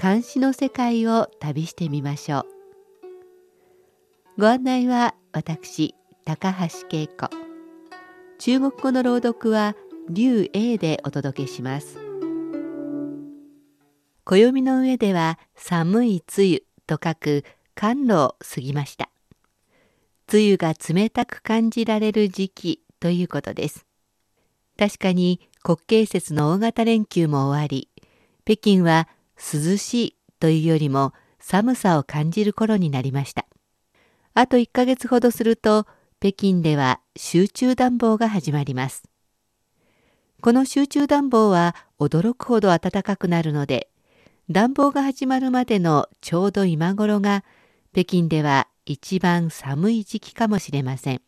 [0.00, 2.46] 監視の世界を旅してみましょ
[4.36, 4.40] う。
[4.40, 7.28] ご案内は私高橋恵子。
[8.38, 9.74] 中国語の朗読は
[10.08, 11.98] 劉英でお届けします。
[14.24, 19.10] 暦の上では寒い梅雨と書く寒露を過ぎました。
[20.32, 23.84] 梅雨が冷たく感じられる時期ということです。
[24.78, 27.88] 確かに国慶節の大型連休も終わり
[28.44, 33.46] 北京は涼しいというよりも寒さを感じる頃になりました。
[34.34, 35.86] あと1ヶ月ほどすると
[36.20, 39.04] 北京では集中暖房が始まります。
[40.40, 43.88] この集中暖房は驚くほど暖かくなるので
[44.50, 47.44] 暖房が始まるまでのちょうど今頃が
[47.92, 51.22] 北京では一番寒い時期かもしれません。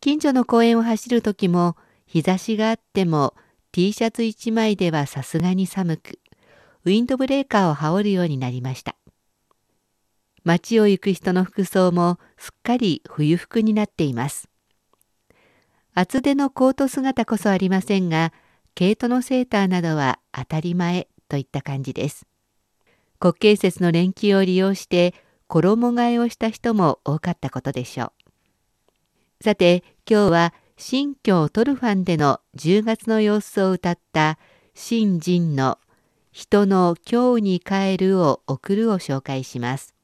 [0.00, 3.34] 近所の公園を走る時も日差しがあっても
[3.72, 6.18] T シャツ1枚ではさすがに寒く
[6.86, 8.94] ウィンドブレーカーを羽織るようになりました。
[10.44, 14.48] 街を行く人の服装もすっかり冬服になっています。
[15.94, 18.32] 厚手のコート姿こそありませんが
[18.76, 22.24] 毛糸のセーターなどは当たり前といった感じです。
[23.18, 25.12] 国慶節の連休を利用して
[25.48, 28.12] 衣替えをした人も多かったことでしょ
[29.40, 29.42] う。
[29.42, 34.38] さて今日は新疆トルファンでの10月の様子を歌った
[34.72, 35.80] 新人の
[36.38, 39.94] 人の今日に帰るを送るを紹介します。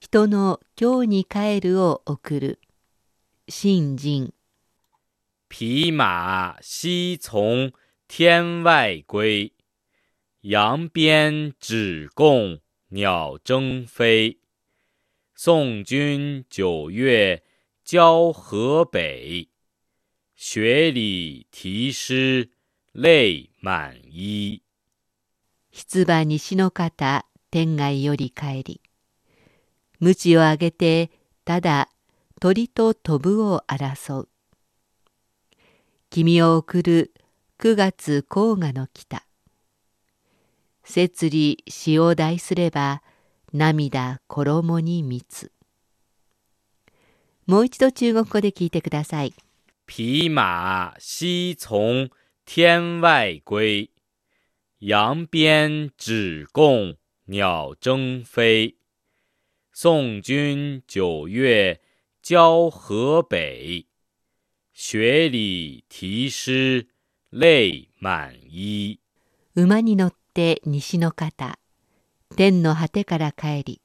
[0.00, 2.58] 人の今日に帰るを送る。
[3.48, 4.34] 新人
[5.48, 7.70] 匹马西从
[8.08, 9.52] 天外归，
[10.42, 12.58] 扬鞭指供
[12.88, 14.40] 鸟争飞。
[15.36, 17.44] 送君九月
[17.84, 19.46] 交河北，
[20.34, 22.50] 雪里题诗
[22.90, 24.63] 泪满衣。
[25.76, 28.80] 出馬西の方天外より帰り
[29.98, 31.10] 鞭を上げて
[31.44, 31.88] ただ
[32.40, 34.28] 鳥と飛ぶを争う。
[36.10, 37.12] 君を送る
[37.58, 39.24] 九月黄河の北。
[40.84, 43.02] 摂理詩を題すれば
[43.52, 45.50] 涙衣に蜜
[47.46, 49.34] もう一度中国語で聞いてください。
[49.88, 52.10] 匹馬西从
[52.46, 53.93] 天外归，
[54.86, 58.76] 扬鞭指供鸟争飞。
[59.72, 61.80] 送君九月
[62.22, 63.86] 交河北，
[64.74, 66.88] 雪里题诗
[67.30, 69.00] 泪满衣。
[69.54, 71.58] 馬に乗って西の方、
[72.36, 73.80] 天の果てから帰り、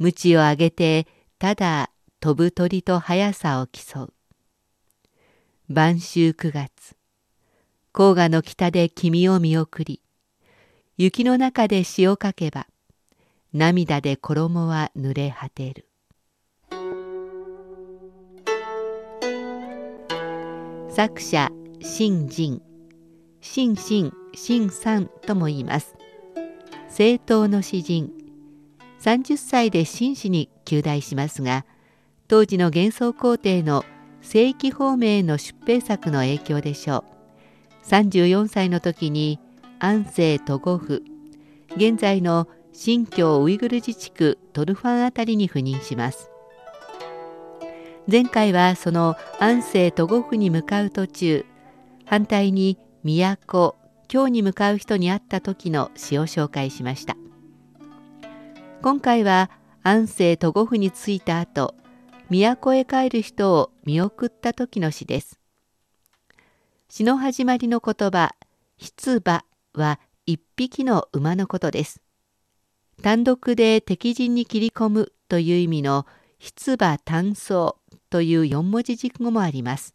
[0.00, 1.06] 鞭を上げて
[1.38, 4.14] ただ飛ぶ鳥と速さを競う。
[5.68, 6.96] 晩秋九月、
[7.92, 10.00] 黄河の北で君を見送り、
[10.96, 12.68] 雪の中で詩を書けば、
[13.52, 15.88] 涙で衣は濡れ果てる。
[20.88, 22.62] 作者新人
[23.40, 25.96] 新新新さんとも言います。
[26.90, 28.12] 政党の詩人。
[29.00, 31.64] 30歳で紳士に及第しますが
[32.28, 33.84] 当時の幻想皇帝の
[34.20, 37.19] 正規方面への出兵作の影響でしょう。
[37.90, 39.40] 34歳の時に
[39.80, 41.02] 安政都護府
[41.74, 46.30] 現在の新疆ウイグル自治区トルファンあたりに赴任します。
[48.08, 51.44] 前回はその安政都護府に向かう途中
[52.04, 53.76] 反対に都
[54.06, 57.16] 京に向かう人に会った時の詩を紹介しました。
[58.82, 59.50] 今回は
[59.82, 61.74] 安政都護府に着いた後
[62.30, 65.39] 都へ帰る人を見送った時の詩です。
[66.92, 68.34] 詩の始まりの言葉
[68.76, 69.44] 「出馬」
[69.74, 72.02] は一匹の馬のことです
[73.00, 76.04] 単独で敵陣に切り込むという意味の
[76.40, 77.74] 出馬単走
[78.10, 79.94] という四文字熟語もあります。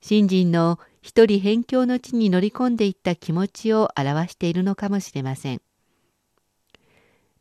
[0.00, 5.60] 新人の一人辺境の地に乗り込んでいった気持ちを表しているのかもしれません。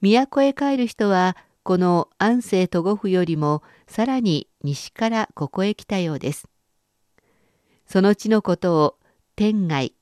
[0.02, 6.50] 都へ帰る人はこの安政都護府よりもさらに西からここへ来たようです。
[7.88, 8.96] その地のことを
[9.36, 9.94] 天外、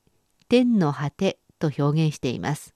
[0.48, 2.74] 天の果てと表現しています。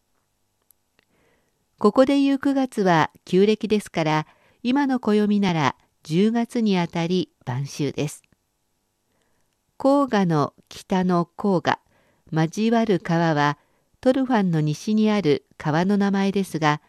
[1.79, 4.27] ここでいう9月は旧暦ですから
[4.63, 8.23] 今の暦なら10月にあたり晩秋です。
[9.79, 11.79] 黄河の北の黄河
[12.31, 13.59] 交わる川は
[14.01, 16.81] トルファンの西にある川の名前ですが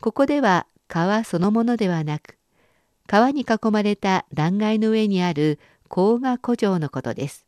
[0.00, 2.36] ここでは川そのものではなく
[3.06, 7.43] 川に囲まれた断崖の上にある黄河古城のことです。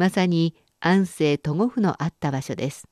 [0.00, 2.88] まさに安政都護府のあった場所です。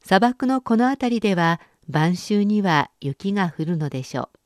[0.00, 4.38] 砂漠のこの辺りでは晩秋には雪が降るのでしょう。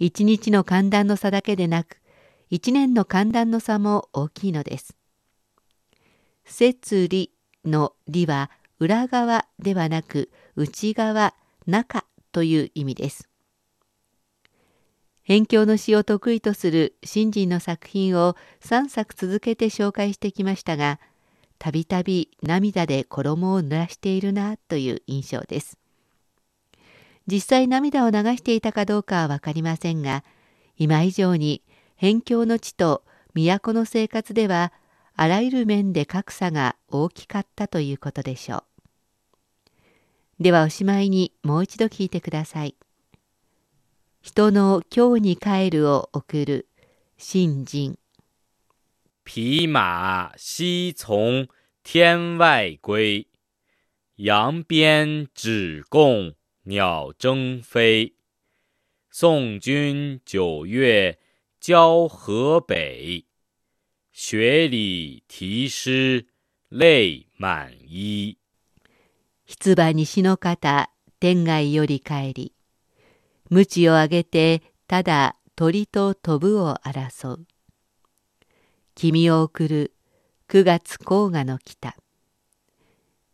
[0.00, 2.00] 一日の寒暖の差だけでなく
[2.50, 4.96] 一年の寒暖の差も大きいのです。
[6.44, 7.30] 節理
[7.64, 8.50] の理は
[8.80, 11.32] 裏側ではなく内側
[11.64, 13.28] 中という意味です。
[15.26, 21.00] 辺境の詩を得意とする新人の作品を3作続けて紹介してきましたが
[21.58, 25.78] たびたび涙で衣を濡らしているなという印象です。
[27.26, 30.22] 実際涙を流していたかどうかは分かりませんが
[30.78, 31.62] 今以上に
[31.96, 33.02] 辺境の地と
[33.34, 34.72] 都の生活では
[35.16, 38.64] あらゆる面で格差が大きかったということでしょう。
[40.38, 42.76] ではおしまいにもう一度聞いてください。
[44.26, 46.68] 人の今日に帰るを送る
[47.16, 47.96] 新人。
[49.24, 51.46] 匹马西从
[51.84, 53.28] 天外归，
[54.16, 56.34] 扬鞭指供
[56.64, 58.14] 鸟争飞。
[59.12, 61.20] 送君九月
[61.60, 63.26] 交河北，
[64.12, 66.26] 雪里啼湿
[66.68, 68.38] 泪满衣。
[69.46, 70.90] 出馬西の方
[71.20, 72.55] 天外より帰り
[73.48, 77.46] 鞭を上げてただ鳥と飛ぶを争う。
[78.94, 79.92] 君を送る
[80.48, 81.96] 九月黄河の北。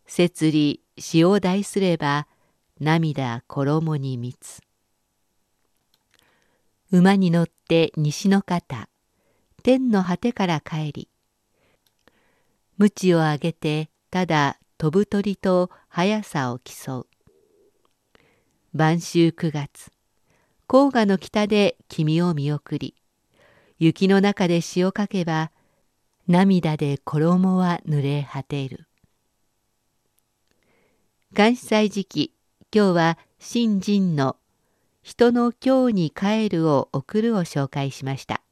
[0.05, 2.27] 摂理詩を題すれば
[2.79, 4.61] 涙衣に蜜
[6.91, 8.89] 馬に乗って西の方
[9.63, 11.09] 天の果てから帰り
[12.77, 17.07] 鞭を上げてただ飛ぶ鳥と速さを競う。
[18.73, 19.92] 晩秋9月
[20.67, 22.95] 黄河の北で君を見送り
[23.79, 25.51] 雪の中で詩を書けば
[26.27, 28.87] 涙で衣は濡れ果てる。
[31.33, 32.33] 監視祭時期
[32.73, 34.37] 今日は新人の
[35.01, 38.42] 人の今日に帰るを送るを紹介しました。